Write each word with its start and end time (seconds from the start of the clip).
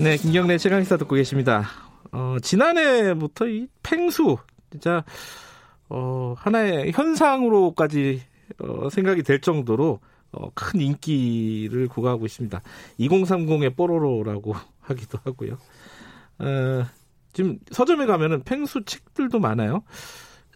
네, 0.00 0.16
김경래 0.16 0.56
최강 0.56 0.82
시사 0.82 0.96
듣고 0.96 1.14
계십니다. 1.14 1.68
어, 2.10 2.36
지난해부터 2.40 3.46
이 3.48 3.66
팽수 3.82 4.38
진짜 4.70 5.04
어, 5.90 6.34
하나의 6.38 6.92
현상으로까지 6.92 8.22
어, 8.60 8.88
생각이 8.88 9.22
될 9.22 9.42
정도로 9.42 10.00
어, 10.32 10.50
큰 10.54 10.80
인기를 10.80 11.88
구가하고 11.88 12.24
있습니다. 12.24 12.62
2030의 12.98 13.76
뽀로로라고 13.76 14.54
하기도 14.80 15.18
하고요. 15.22 15.58
어, 16.38 16.86
지금 17.34 17.58
서점에 17.70 18.06
가면은 18.06 18.42
팽수 18.42 18.82
책들도 18.86 19.38
많아요. 19.38 19.82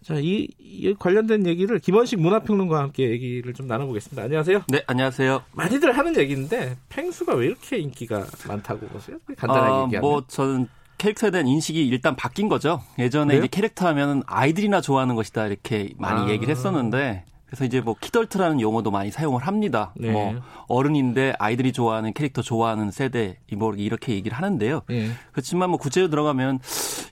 자, 0.05 0.13
이, 0.19 0.47
이, 0.59 0.93
관련된 0.99 1.47
얘기를 1.47 1.79
김원식 1.79 2.21
문화평론가와 2.21 2.83
함께 2.83 3.09
얘기를 3.09 3.55
좀 3.55 3.65
나눠보겠습니다. 3.65 4.21
안녕하세요. 4.21 4.61
네, 4.67 4.83
안녕하세요. 4.85 5.41
많이들 5.53 5.97
하는 5.97 6.15
얘기인데 6.15 6.77
팽수가 6.89 7.33
왜 7.33 7.47
이렇게 7.47 7.79
인기가 7.79 8.23
많다고 8.47 8.85
보세요? 8.85 9.17
간단하게 9.35 9.71
어, 9.71 9.83
얘기하면. 9.85 10.01
뭐 10.01 10.23
저는 10.27 10.67
캐릭터에 10.99 11.31
대한 11.31 11.47
인식이 11.47 11.87
일단 11.87 12.15
바뀐 12.15 12.47
거죠. 12.49 12.83
예전에? 12.99 13.35
이제 13.35 13.47
캐릭터 13.47 13.87
하면 13.87 14.21
아이들이나 14.27 14.79
좋아하는 14.79 15.15
것이다 15.15 15.47
이렇게 15.47 15.89
많이 15.97 16.21
아. 16.21 16.29
얘기를 16.29 16.51
했었는데 16.51 17.25
그래서 17.55 17.65
이제 17.65 17.79
뭐 17.79 17.95
키덜트라는 17.99 18.59
용어도 18.59 18.91
많이 18.91 19.11
사용을 19.11 19.41
합니다. 19.47 19.93
네. 19.95 20.11
뭐 20.11 20.35
어른인데 20.67 21.35
아이들이 21.39 21.71
좋아하는 21.71 22.11
캐릭터 22.11 22.41
좋아하는 22.41 22.91
세대 22.91 23.37
뭐 23.55 23.73
이렇게 23.73 24.13
얘기를 24.13 24.37
하는데요. 24.37 24.81
네. 24.87 25.09
그렇지만 25.31 25.69
뭐 25.69 25.79
구체로 25.79 26.09
들어가면 26.09 26.59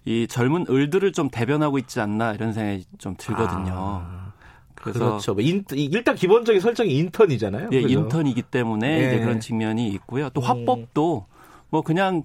이 0.03 0.27
젊은 0.27 0.65
을들을 0.69 1.13
좀 1.13 1.29
대변하고 1.29 1.77
있지 1.77 2.01
않나 2.01 2.33
이런 2.33 2.51
생각이 2.51 2.85
좀 2.97 3.15
들거든요. 3.17 3.73
아. 3.73 4.33
그래서 4.75 4.99
그렇죠. 4.99 5.33
뭐 5.33 5.41
인, 5.41 5.63
일단 5.71 6.13
기본적인 6.13 6.59
설정이 6.59 6.93
인턴이잖아요. 6.93 7.69
예, 7.71 7.81
그렇죠? 7.81 7.99
인턴이기 7.99 8.41
때문에 8.41 8.99
네. 8.99 9.07
이제 9.07 9.19
그런 9.21 9.39
측면이 9.39 9.87
있고요. 9.91 10.29
또 10.31 10.41
음. 10.41 10.45
화법도 10.45 11.25
뭐 11.69 11.81
그냥 11.83 12.23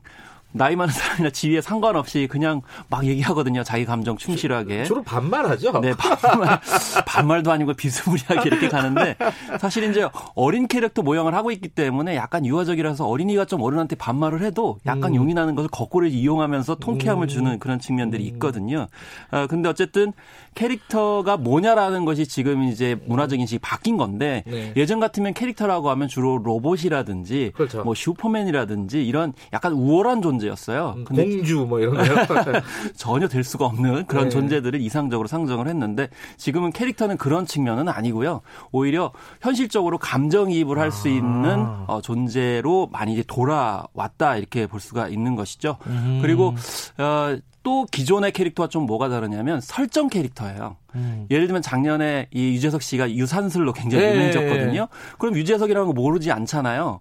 나이 0.58 0.76
많은 0.76 0.92
사람이나 0.92 1.30
지위에 1.30 1.60
상관없이 1.60 2.28
그냥 2.30 2.62
막 2.88 3.06
얘기하거든요. 3.06 3.62
자기 3.62 3.84
감정 3.84 4.16
충실하게. 4.16 4.84
주로 4.84 5.02
반말하죠. 5.02 5.80
네, 5.80 5.94
반말. 5.96 6.60
반말도 7.06 7.52
아니고 7.52 7.74
비스무리하게 7.74 8.48
이렇게 8.48 8.68
가는데 8.68 9.16
사실 9.60 9.88
이제 9.90 10.08
어린 10.34 10.66
캐릭터 10.66 11.02
모양을 11.02 11.34
하고 11.34 11.50
있기 11.50 11.68
때문에 11.68 12.16
약간 12.16 12.44
유아적이라서 12.44 13.06
어린이가 13.06 13.44
좀 13.44 13.62
어른한테 13.62 13.96
반말을 13.96 14.42
해도 14.42 14.78
약간 14.84 15.12
음. 15.12 15.14
용이 15.14 15.34
나는 15.34 15.54
것을 15.54 15.70
거꾸로 15.70 16.06
이용하면서 16.06 16.76
통쾌함을 16.76 17.26
음. 17.26 17.28
주는 17.28 17.58
그런 17.58 17.78
측면들이 17.78 18.24
음. 18.24 18.34
있거든요. 18.34 18.86
아, 19.30 19.46
근데 19.46 19.68
어쨌든 19.68 20.12
캐릭터가 20.54 21.36
뭐냐라는 21.36 22.04
것이 22.04 22.26
지금 22.26 22.64
이제 22.64 23.00
문화적 23.06 23.38
인식이 23.38 23.60
바뀐 23.60 23.96
건데 23.96 24.42
네. 24.46 24.72
예전 24.76 24.98
같으면 24.98 25.34
캐릭터라고 25.34 25.88
하면 25.90 26.08
주로 26.08 26.38
로봇이라든지 26.38 27.52
그렇죠. 27.54 27.84
뭐 27.84 27.94
슈퍼맨이라든지 27.94 29.06
이런 29.06 29.32
약간 29.52 29.72
우월한 29.72 30.20
존재 30.20 30.47
였어요. 30.48 30.94
음, 30.96 31.04
근데 31.04 31.24
공주 31.24 31.66
뭐 31.68 31.80
이런 31.80 31.94
거요. 31.94 32.62
전혀 32.96 33.28
될 33.28 33.44
수가 33.44 33.66
없는 33.66 34.06
그런 34.06 34.24
네. 34.24 34.30
존재들을 34.30 34.80
이상적으로 34.80 35.28
상정을 35.28 35.68
했는데 35.68 36.08
지금은 36.36 36.72
캐릭터는 36.72 37.16
그런 37.16 37.46
측면은 37.46 37.88
아니고요. 37.88 38.40
오히려 38.72 39.12
현실적으로 39.40 39.98
감정이입을 39.98 40.78
할수 40.78 41.08
아. 41.08 41.10
있는 41.10 41.66
어, 41.86 42.00
존재로 42.02 42.88
많이 42.92 43.14
이제 43.14 43.24
돌아왔다 43.26 44.36
이렇게 44.36 44.66
볼 44.66 44.80
수가 44.80 45.08
있는 45.08 45.36
것이죠. 45.36 45.76
음. 45.86 46.20
그리고 46.22 46.54
어, 46.98 47.36
또 47.62 47.84
기존의 47.90 48.32
캐릭터와 48.32 48.68
좀 48.68 48.86
뭐가 48.86 49.08
다르냐면 49.08 49.60
설정 49.60 50.08
캐릭터예요. 50.08 50.76
음. 50.94 51.26
예를 51.30 51.46
들면 51.46 51.60
작년에 51.62 52.28
이 52.32 52.54
유재석 52.54 52.82
씨가 52.82 53.12
유산슬로 53.12 53.72
굉장히 53.72 54.04
네. 54.04 54.14
유명해졌거든요. 54.14 54.88
그럼 55.18 55.36
유재석이라는 55.36 55.86
거 55.86 55.92
모르지 55.92 56.32
않잖아요. 56.32 57.00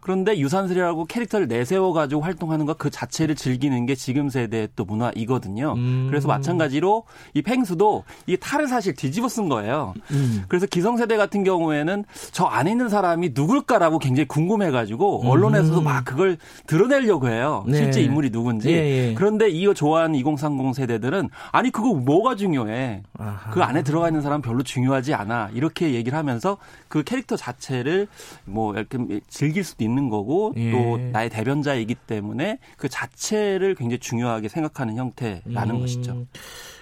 그런데 0.00 0.38
유산슬이라고 0.38 1.06
캐릭터를 1.06 1.48
내세워 1.48 1.92
가지고 1.92 2.20
활동하는 2.20 2.64
것 2.64 2.76
그 2.78 2.90
자체를 2.90 3.34
즐기는 3.34 3.86
게 3.86 3.94
지금 3.94 4.28
세대의 4.28 4.68
또 4.76 4.84
문화이거든요. 4.84 5.74
음. 5.76 6.06
그래서 6.08 6.28
마찬가지로 6.28 7.04
이 7.34 7.42
팽수도 7.42 8.04
이 8.26 8.36
탈을 8.36 8.68
사실 8.68 8.94
뒤집어 8.94 9.28
쓴 9.28 9.48
거예요. 9.48 9.94
음. 10.10 10.44
그래서 10.48 10.66
기성세대 10.66 11.16
같은 11.16 11.42
경우에는 11.42 12.04
저 12.32 12.44
안에 12.44 12.70
있는 12.70 12.88
사람이 12.88 13.30
누굴까라고 13.34 13.98
굉장히 13.98 14.28
궁금해 14.28 14.70
가지고 14.70 15.22
음. 15.22 15.28
언론에서도 15.28 15.80
막 15.80 16.04
그걸 16.04 16.36
드러내려고 16.66 17.28
해요. 17.28 17.64
네. 17.66 17.76
실제 17.76 18.02
인물이 18.02 18.30
누군지. 18.30 18.70
예, 18.70 18.74
예. 19.10 19.14
그런데 19.14 19.48
이거 19.48 19.74
좋아하는 19.74 20.14
2030 20.16 20.74
세대들은 20.74 21.30
아니 21.52 21.70
그거 21.70 21.94
뭐가 21.94 22.36
중요해. 22.36 23.02
아하. 23.18 23.50
그 23.50 23.62
안에 23.62 23.82
들어가 23.82 24.08
있는 24.08 24.22
사람 24.22 24.42
별로 24.42 24.62
중요하지 24.62 25.14
않아. 25.14 25.50
이렇게 25.54 25.94
얘기를 25.94 26.16
하면서 26.16 26.58
그 26.88 27.02
캐릭터 27.02 27.36
자체를 27.36 28.06
뭐 28.44 28.74
이렇게 28.74 28.98
즐길 29.28 29.64
수도 29.64 29.82
있는 29.86 30.10
거고 30.10 30.52
예. 30.56 30.70
또 30.70 30.98
나의 30.98 31.30
대변자이기 31.30 31.94
때문에 31.94 32.58
그 32.76 32.88
자체를 32.88 33.74
굉장히 33.74 33.98
중요하게 33.98 34.48
생각하는 34.48 34.96
형태라는 34.96 35.74
음. 35.74 35.80
것이죠. 35.80 36.26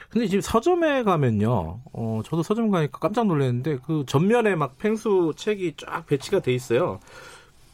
근데 0.08 0.28
지금 0.28 0.40
서점에 0.42 1.02
가면요, 1.02 1.80
어, 1.92 2.22
저도 2.24 2.44
서점 2.44 2.70
가니까 2.70 3.00
깜짝 3.00 3.26
놀랐는데 3.26 3.78
그 3.84 4.04
전면에 4.06 4.54
막 4.54 4.78
펭수 4.78 5.32
책이 5.36 5.74
쫙 5.76 6.06
배치가 6.06 6.40
돼 6.40 6.54
있어요. 6.54 7.00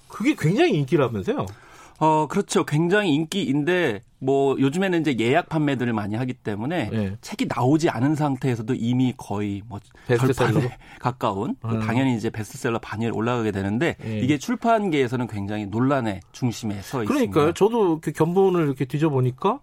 그게 0.09 0.35
굉장히 0.35 0.73
인기라면서요? 0.79 1.47
어, 2.01 2.27
그렇죠. 2.27 2.65
굉장히 2.65 3.15
인기인데 3.15 4.01
뭐 4.19 4.57
요즘에는 4.59 5.01
이제 5.03 5.17
예약 5.19 5.51
판매들을 5.51 5.93
많이 5.93 6.17
하기 6.17 6.33
때문에 6.33 6.91
네. 6.91 7.17
책이 7.21 7.47
나오지 7.49 7.91
않은 7.91 8.15
상태에서도 8.15 8.75
이미 8.75 9.13
거의 9.17 9.63
뭐 9.67 9.81
절판에 10.07 10.79
가까운 10.99 11.57
음. 11.65 11.81
당연히 11.81 12.17
이제 12.17 12.31
베스트셀러 12.31 12.79
반열에 12.79 13.13
올라가게 13.13 13.51
되는데 13.51 13.97
네. 14.01 14.19
이게 14.21 14.39
출판계에서는 14.39 15.27
굉장히 15.27 15.67
논란의 15.67 16.21
중심에 16.33 16.81
서 16.81 17.03
있습니다. 17.03 17.13
그러니까요. 17.13 17.53
저도 17.53 18.01
그 18.01 18.13
견본을 18.13 18.65
이렇게 18.65 18.87
뒤져보니까 18.87 19.61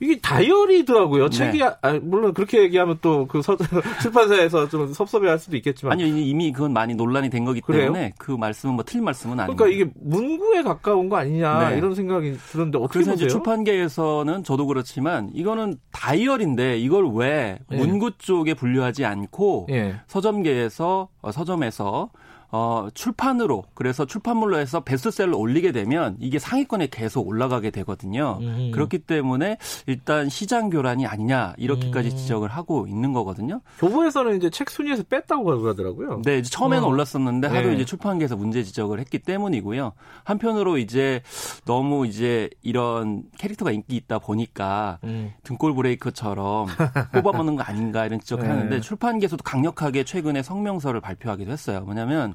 이게 0.00 0.18
다이어리더라고요. 0.20 1.28
네. 1.30 1.36
책이 1.36 1.62
아, 1.62 1.98
물론 2.02 2.34
그렇게 2.34 2.62
얘기하면 2.62 2.98
또 3.00 3.26
그 3.26 3.40
출판사에서 4.02 4.68
좀 4.68 4.92
섭섭해할 4.92 5.38
수도 5.38 5.56
있겠지만 5.56 5.92
아니요 5.92 6.06
이미 6.06 6.52
그건 6.52 6.72
많이 6.72 6.94
논란이 6.94 7.30
된 7.30 7.44
거기 7.44 7.60
때문에 7.60 7.92
그래요? 7.92 8.10
그 8.18 8.32
말씀은 8.32 8.74
뭐 8.74 8.84
틀린 8.84 9.04
말씀은 9.04 9.40
아니에요. 9.40 9.56
그러니까 9.56 9.74
이게 9.74 9.90
문구에 10.00 10.62
가까운 10.62 11.08
거 11.08 11.16
아니냐 11.16 11.70
네. 11.70 11.78
이런 11.78 11.94
생각이 11.94 12.36
드는데 12.50 12.78
어떻게 12.78 12.92
그래서 12.94 13.12
보세요? 13.12 13.26
이제 13.26 13.32
출판계에서는 13.32 14.44
저도 14.44 14.66
그렇지만 14.66 15.30
이거는 15.34 15.76
다이어리인데 15.92 16.78
이걸 16.78 17.08
왜 17.14 17.58
네. 17.68 17.76
문구 17.76 18.12
쪽에 18.18 18.54
분류하지 18.54 19.04
않고 19.04 19.66
네. 19.68 19.96
서점계에서 20.06 21.08
어, 21.22 21.32
서점에서 21.32 22.10
어, 22.50 22.88
출판으로 22.94 23.64
그래서 23.74 24.04
출판물로 24.04 24.58
해서 24.58 24.80
베스트셀러 24.80 25.36
올리게 25.36 25.72
되면 25.72 26.16
이게 26.20 26.38
상위권에 26.38 26.88
계속 26.88 27.26
올라가게 27.26 27.70
되거든요. 27.70 28.38
음. 28.40 28.70
그렇기 28.72 29.00
때문에 29.00 29.58
일단 29.86 30.28
시장 30.28 30.70
교란이 30.70 31.06
아니냐 31.06 31.54
이렇게까지 31.58 32.10
음. 32.10 32.16
지적을 32.16 32.48
하고 32.48 32.86
있는 32.86 33.12
거거든요. 33.12 33.60
교보에서는 33.78 34.36
이제 34.36 34.50
책 34.50 34.70
순위에서 34.70 35.02
뺐다고 35.04 35.44
그러더라고요. 35.44 36.22
네, 36.24 36.42
처음에는 36.42 36.84
어. 36.84 36.88
올랐었는데 36.88 37.48
하도 37.48 37.68
네. 37.68 37.74
이제 37.74 37.84
출판계에서 37.84 38.36
문제 38.36 38.62
지적을 38.62 39.00
했기 39.00 39.18
때문이고요. 39.18 39.92
한편으로 40.24 40.78
이제 40.78 41.22
너무 41.64 42.06
이제 42.06 42.48
이런 42.62 43.24
캐릭터가 43.38 43.72
인기 43.72 43.96
있다 43.96 44.20
보니까 44.20 44.98
음. 45.04 45.32
등골 45.42 45.74
브레이크처럼 45.74 46.66
뽑아보는 47.12 47.56
거 47.56 47.62
아닌가 47.62 48.06
이런 48.06 48.20
지적을 48.20 48.44
네. 48.44 48.50
하는데 48.50 48.80
출판계에서도 48.80 49.42
강력하게 49.42 50.04
최근에 50.04 50.42
성명서를 50.42 51.00
발표하기도 51.00 51.50
했어요. 51.50 51.80
뭐냐면 51.80 52.34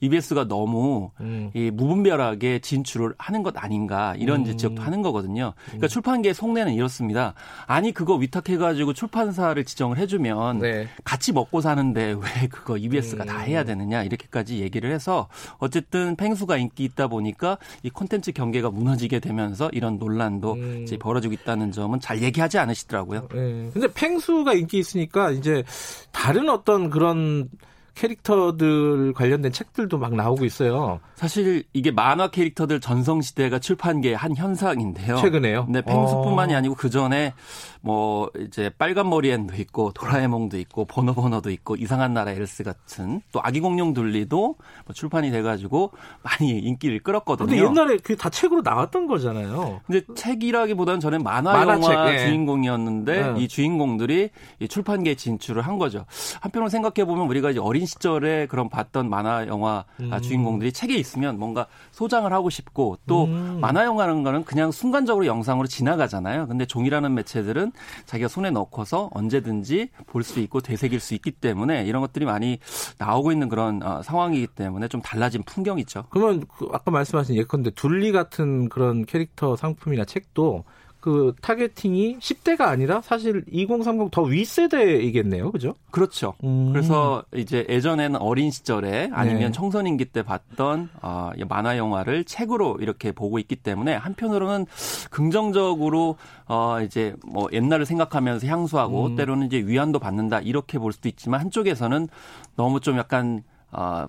EBS가 0.00 0.48
너무 0.48 1.10
음. 1.20 1.50
이 1.54 1.70
무분별하게 1.70 2.60
진출을 2.60 3.14
하는 3.18 3.42
것 3.42 3.54
아닌가 3.56 4.14
이런 4.18 4.40
음. 4.40 4.44
지적도 4.44 4.82
하는 4.82 5.02
거거든요. 5.02 5.54
그러니까 5.66 5.86
음. 5.86 5.88
출판계 5.88 6.32
속내는 6.32 6.74
이렇습니다. 6.74 7.34
아니 7.66 7.92
그거 7.92 8.14
위탁해가지고 8.14 8.92
출판사를 8.92 9.62
지정을 9.64 9.98
해주면 9.98 10.58
네. 10.58 10.88
같이 11.04 11.32
먹고 11.32 11.60
사는데 11.60 12.12
왜 12.20 12.48
그거 12.48 12.76
EBS가 12.76 13.24
다 13.24 13.38
해야 13.38 13.62
음. 13.62 13.66
되느냐 13.66 14.02
이렇게까지 14.02 14.60
얘기를 14.60 14.92
해서 14.92 15.28
어쨌든 15.58 16.16
팽수가 16.16 16.56
인기 16.58 16.84
있다 16.84 17.08
보니까 17.08 17.58
이 17.82 17.90
콘텐츠 17.90 18.32
경계가 18.32 18.70
무너지게 18.70 19.20
되면서 19.20 19.70
이런 19.72 19.98
논란도 19.98 20.52
음. 20.52 20.82
이제 20.82 20.96
벌어지고 20.96 21.34
있다는 21.34 21.72
점은 21.72 22.00
잘 22.00 22.22
얘기하지 22.22 22.58
않으시더라고요. 22.58 23.28
네. 23.32 23.70
근데 23.72 23.88
팽수가 23.92 24.54
인기 24.54 24.78
있으니까 24.78 25.30
이제 25.30 25.64
다른 26.12 26.48
어떤 26.48 26.90
그런 26.90 27.48
캐릭터들 27.96 29.14
관련된 29.14 29.50
책들도 29.50 29.98
막 29.98 30.14
나오고 30.14 30.44
있어요. 30.44 31.00
사실 31.14 31.64
이게 31.72 31.90
만화 31.90 32.28
캐릭터들 32.28 32.78
전성 32.78 33.22
시대가 33.22 33.58
출판계의 33.58 34.14
한 34.14 34.36
현상인데요. 34.36 35.16
최근에요? 35.16 35.66
네, 35.70 35.80
펭수뿐만이 35.80 36.54
어. 36.54 36.58
아니고 36.58 36.74
그 36.74 36.90
전에 36.90 37.32
뭐 37.80 38.30
이제 38.38 38.70
빨간 38.78 39.08
머리 39.08 39.30
앤도 39.30 39.54
있고 39.56 39.92
도라에몽도 39.92 40.58
있고 40.58 40.84
버너버너도 40.84 41.50
있고 41.50 41.76
이상한 41.76 42.12
나라 42.12 42.32
엘스 42.32 42.64
같은 42.64 43.22
또 43.32 43.40
아기 43.42 43.60
공룡 43.60 43.94
둘리도 43.94 44.56
뭐 44.84 44.94
출판이 44.94 45.30
돼가지고 45.30 45.92
많이 46.22 46.50
인기를 46.58 47.00
끌었거든요. 47.00 47.48
근데 47.48 47.64
옛날에 47.64 47.96
그게 47.96 48.14
다 48.14 48.28
책으로 48.28 48.60
나왔던 48.60 49.06
거잖아요. 49.06 49.80
근데 49.86 50.02
책이라기보다는 50.14 51.00
저는 51.00 51.22
만화 51.22 51.52
만화책, 51.52 51.90
영화 51.94 52.12
예. 52.12 52.18
주인공이었는데 52.26 53.34
예. 53.36 53.42
이 53.42 53.48
주인공들이 53.48 54.30
이 54.60 54.68
출판계에 54.68 55.14
진출을 55.14 55.62
한 55.62 55.78
거죠. 55.78 56.04
한편으로 56.42 56.68
생각해 56.68 57.06
보면 57.06 57.26
우리가 57.28 57.52
이제 57.52 57.60
어린 57.60 57.85
시절에 57.86 58.46
그런 58.46 58.68
봤던 58.68 59.08
만화 59.08 59.46
영화 59.46 59.84
음. 60.00 60.10
주인공들이 60.20 60.72
책에 60.72 60.94
있으면 60.96 61.38
뭔가 61.38 61.66
소장을 61.92 62.30
하고 62.32 62.50
싶고 62.50 62.98
또 63.06 63.24
음. 63.24 63.58
만화 63.60 63.84
영화라는 63.84 64.22
거는 64.22 64.44
그냥 64.44 64.70
순간적으로 64.70 65.24
영상으로 65.24 65.66
지나가잖아요. 65.66 66.46
근데 66.48 66.66
종이라는 66.66 67.14
매체들은 67.14 67.72
자기가 68.04 68.28
손에 68.28 68.50
넣고서 68.50 69.08
언제든지 69.14 69.88
볼 70.06 70.26
수 70.26 70.40
있고 70.40 70.60
되새길 70.60 70.98
수 71.00 71.14
있기 71.14 71.30
때문에 71.30 71.84
이런 71.84 72.02
것들이 72.02 72.24
많이 72.24 72.58
나오고 72.98 73.30
있는 73.32 73.48
그런 73.48 73.82
어, 73.82 74.02
상황이기 74.02 74.48
때문에 74.48 74.88
좀 74.88 75.00
달라진 75.00 75.42
풍경이죠. 75.44 76.06
그러면 76.10 76.44
그 76.58 76.68
아까 76.72 76.90
말씀하신 76.90 77.36
예컨대 77.36 77.70
둘리 77.70 78.10
같은 78.12 78.68
그런 78.68 79.06
캐릭터 79.06 79.56
상품이나 79.56 80.04
책도 80.04 80.64
그 81.06 81.34
타겟팅이 81.40 82.18
10대가 82.18 82.62
아니라 82.62 83.00
사실 83.00 83.44
2030 83.52 84.10
더 84.10 84.22
윗세대이겠네요. 84.22 85.52
그죠? 85.52 85.76
그렇죠. 85.92 86.34
음. 86.42 86.72
그래서 86.72 87.22
이제 87.32 87.64
예전에는 87.68 88.20
어린 88.20 88.50
시절에 88.50 89.10
아니면 89.12 89.40
네. 89.40 89.52
청소년기 89.52 90.06
때 90.06 90.24
봤던 90.24 90.88
어, 91.02 91.30
만화 91.48 91.76
영화를 91.78 92.24
책으로 92.24 92.78
이렇게 92.80 93.12
보고 93.12 93.38
있기 93.38 93.54
때문에 93.54 93.94
한편으로는 93.94 94.66
긍정적으로 95.10 96.16
어 96.48 96.78
이제 96.82 97.14
뭐 97.24 97.48
옛날을 97.52 97.86
생각하면서 97.86 98.48
향수하고 98.48 99.06
음. 99.06 99.14
때로는 99.14 99.46
이제 99.46 99.58
위안도 99.58 100.00
받는다 100.00 100.40
이렇게 100.40 100.80
볼 100.80 100.92
수도 100.92 101.08
있지만 101.08 101.38
한쪽에서는 101.38 102.08
너무 102.56 102.80
좀 102.80 102.98
약간 102.98 103.44
어 103.70 104.08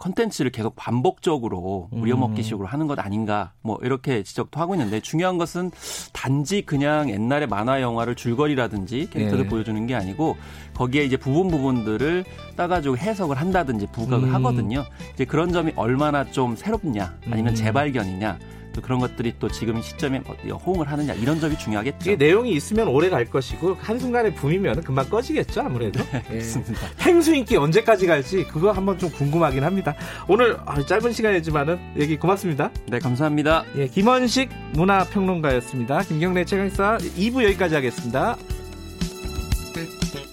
컨텐츠를 0.00 0.50
계속 0.50 0.74
반복적으로 0.76 1.88
우려먹기식으로 1.92 2.66
하는 2.66 2.86
것 2.86 2.98
아닌가 2.98 3.52
뭐 3.60 3.78
이렇게 3.82 4.22
지적도 4.22 4.58
하고 4.58 4.74
있는데 4.74 5.00
중요한 5.00 5.36
것은 5.38 5.70
단지 6.12 6.62
그냥 6.62 7.10
옛날의 7.10 7.46
만화 7.46 7.82
영화를 7.82 8.14
줄거리라든지 8.14 9.08
캐릭터를 9.10 9.44
네. 9.44 9.50
보여주는 9.50 9.86
게 9.86 9.94
아니고 9.94 10.36
거기에 10.74 11.04
이제 11.04 11.18
부분 11.18 11.48
부분들을 11.48 12.24
따가지고 12.56 12.96
해석을 12.96 13.36
한다든지 13.36 13.86
부각을 13.92 14.28
음. 14.28 14.34
하거든요. 14.36 14.84
이제 15.14 15.26
그런 15.26 15.52
점이 15.52 15.72
얼마나 15.76 16.24
좀 16.24 16.56
새롭냐 16.56 17.18
아니면 17.30 17.52
음. 17.52 17.54
재발견이냐 17.54 18.38
또 18.80 18.82
그런 18.82 18.98
것들이 18.98 19.34
또 19.38 19.48
지금 19.48 19.80
시점에 19.80 20.22
호응을 20.66 20.90
하느냐 20.90 21.12
이런 21.14 21.38
점이 21.38 21.56
중요하겠죠. 21.58 22.10
이게 22.10 22.16
내용이 22.16 22.52
있으면 22.52 22.88
오래 22.88 23.08
갈 23.08 23.26
것이고 23.26 23.76
한순간에 23.78 24.34
붐이면 24.34 24.82
금방 24.82 25.08
꺼지겠죠 25.08 25.60
아무래도. 25.60 26.02
네, 26.10 26.22
그렇습니다. 26.22 26.86
예. 26.86 27.02
행수 27.02 27.34
인기 27.34 27.56
언제까지 27.56 28.06
갈지 28.06 28.44
그거 28.44 28.72
한번 28.72 28.98
좀 28.98 29.10
궁금하긴 29.10 29.62
합니다. 29.62 29.94
오늘 30.26 30.56
아, 30.64 30.82
짧은 30.82 31.12
시간이지만은 31.12 31.78
얘기 31.98 32.16
고맙습니다. 32.16 32.70
네 32.86 32.98
감사합니다. 32.98 33.64
예, 33.76 33.86
김원식 33.86 34.48
문화평론가였습니다. 34.72 36.00
김경래 36.02 36.44
최강사 36.44 36.96
2부 36.98 37.44
여기까지 37.44 37.74
하겠습니다. 37.74 38.36
네. 39.74 40.29